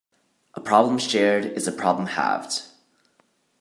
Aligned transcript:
A 0.55 0.59
problem 0.59 0.97
shared 0.97 1.45
is 1.45 1.67
a 1.67 1.71
problem 1.71 2.07
halved. 2.07 2.63